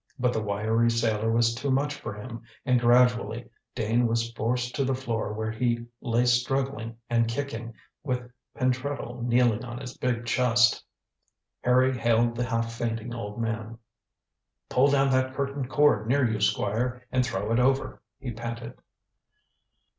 [0.17, 4.83] But the wiry sailor was too much for him, and gradually Dane was forced to
[4.83, 8.27] the floor where he lay struggling and kicking, with
[8.57, 10.83] Pentreddle kneeling on his big chest.
[11.63, 13.77] Harry hailed the half fainting old man.
[14.69, 18.73] "Pull down that curtain cord near you, Squire, and throw it over," he panted.